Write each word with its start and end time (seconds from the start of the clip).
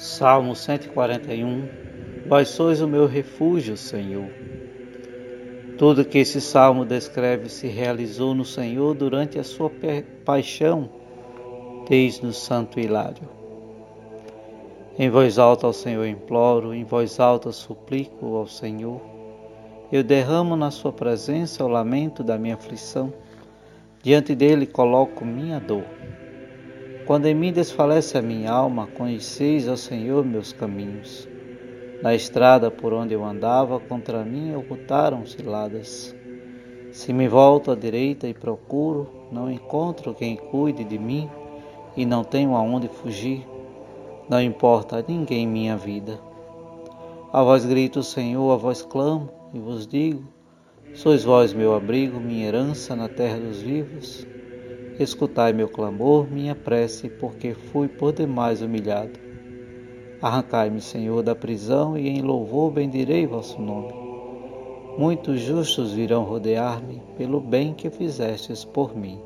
Salmo 0.00 0.56
141 0.56 1.68
Vós 2.26 2.48
sois 2.48 2.80
o 2.80 2.88
meu 2.88 3.06
refúgio, 3.06 3.76
Senhor. 3.76 4.30
Tudo 5.76 6.06
que 6.06 6.16
esse 6.16 6.40
salmo 6.40 6.86
descreve 6.86 7.50
se 7.50 7.66
realizou 7.66 8.34
no 8.34 8.42
Senhor 8.42 8.94
durante 8.94 9.38
a 9.38 9.44
sua 9.44 9.70
paixão, 10.24 10.88
desde 11.86 12.24
o 12.24 12.32
Santo 12.32 12.80
Hilário. 12.80 13.28
Em 14.98 15.10
voz 15.10 15.38
alta 15.38 15.66
ao 15.66 15.72
Senhor 15.74 16.06
imploro, 16.06 16.72
em 16.72 16.82
voz 16.82 17.20
alta 17.20 17.52
suplico 17.52 18.36
ao 18.36 18.46
Senhor. 18.46 19.02
Eu 19.92 20.02
derramo 20.02 20.56
na 20.56 20.70
sua 20.70 20.94
presença 20.94 21.62
o 21.62 21.68
lamento 21.68 22.24
da 22.24 22.38
minha 22.38 22.54
aflição. 22.54 23.12
Diante 24.02 24.34
dele 24.34 24.64
coloco 24.64 25.26
minha 25.26 25.60
dor. 25.60 25.99
Quando 27.06 27.26
em 27.26 27.34
mim 27.34 27.52
desfalece 27.52 28.16
a 28.16 28.22
minha 28.22 28.52
alma, 28.52 28.86
conheceis, 28.86 29.66
ó 29.66 29.76
Senhor, 29.76 30.24
meus 30.24 30.52
caminhos. 30.52 31.28
Na 32.02 32.14
estrada 32.14 32.70
por 32.70 32.92
onde 32.92 33.14
eu 33.14 33.24
andava, 33.24 33.80
contra 33.80 34.24
mim 34.24 34.54
ocultaram 34.54 35.26
ciladas. 35.26 36.14
Se 36.92 37.12
me 37.12 37.28
volto 37.28 37.70
à 37.70 37.74
direita 37.74 38.26
e 38.26 38.34
procuro, 38.34 39.28
não 39.30 39.50
encontro 39.50 40.14
quem 40.14 40.36
cuide 40.36 40.82
de 40.84 40.98
mim 40.98 41.28
e 41.96 42.06
não 42.06 42.24
tenho 42.24 42.54
aonde 42.54 42.88
fugir. 42.88 43.46
Não 44.28 44.40
importa 44.40 44.98
a 44.98 45.04
ninguém 45.06 45.46
minha 45.46 45.76
vida. 45.76 46.20
A 47.32 47.42
vós 47.42 47.64
grito, 47.64 48.02
Senhor, 48.02 48.52
a 48.52 48.56
vós 48.56 48.82
clamo 48.82 49.28
e 49.52 49.58
vos 49.58 49.86
digo: 49.86 50.24
Sois 50.94 51.22
vós 51.22 51.52
meu 51.52 51.74
abrigo, 51.74 52.18
minha 52.18 52.46
herança 52.46 52.96
na 52.96 53.08
terra 53.08 53.38
dos 53.38 53.62
vivos. 53.62 54.26
Escutai 55.00 55.54
meu 55.54 55.66
clamor, 55.66 56.30
minha 56.30 56.54
prece, 56.54 57.08
porque 57.08 57.54
fui 57.54 57.88
por 57.88 58.12
demais 58.12 58.60
humilhado. 58.60 59.18
Arrancai-me, 60.20 60.82
Senhor, 60.82 61.22
da 61.22 61.34
prisão, 61.34 61.96
e 61.96 62.06
em 62.06 62.20
louvor 62.20 62.70
bendirei 62.70 63.26
vosso 63.26 63.58
nome. 63.62 63.94
Muitos 64.98 65.40
justos 65.40 65.94
virão 65.94 66.24
rodear-me 66.24 67.00
pelo 67.16 67.40
bem 67.40 67.72
que 67.72 67.88
fizestes 67.88 68.62
por 68.62 68.94
mim. 68.94 69.18